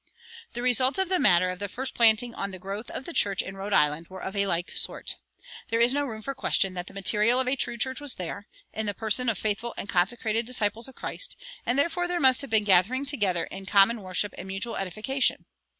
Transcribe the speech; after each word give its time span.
The 0.53 0.63
results 0.63 0.97
of 0.97 1.09
the 1.09 1.19
manner 1.19 1.51
of 1.51 1.59
the 1.59 1.69
first 1.69 1.93
planting 1.93 2.33
on 2.33 2.49
the 2.49 2.57
growth 2.57 2.89
of 2.89 3.05
the 3.05 3.13
church 3.13 3.39
in 3.43 3.55
Rhode 3.55 3.71
Island 3.71 4.07
were 4.07 4.23
of 4.23 4.35
a 4.35 4.47
like 4.47 4.75
sort. 4.75 5.17
There 5.69 5.79
is 5.79 5.93
no 5.93 6.07
room 6.07 6.23
for 6.23 6.33
question 6.33 6.73
that 6.73 6.87
the 6.87 6.93
material 6.95 7.39
of 7.39 7.47
a 7.47 7.55
true 7.55 7.77
church 7.77 8.01
was 8.01 8.15
there, 8.15 8.47
in 8.73 8.87
the 8.87 8.95
person 8.95 9.29
of 9.29 9.37
faithful 9.37 9.75
and 9.77 9.87
consecrated 9.87 10.47
disciples 10.47 10.87
of 10.87 10.95
Christ, 10.95 11.37
and 11.67 11.77
therefore 11.77 12.07
there 12.07 12.19
must 12.19 12.41
have 12.41 12.49
been 12.49 12.63
gathering 12.63 13.05
together 13.05 13.43
in 13.43 13.67
common 13.67 14.01
worship 14.01 14.33
and 14.39 14.47
mutual 14.47 14.75
edification. 14.75 15.45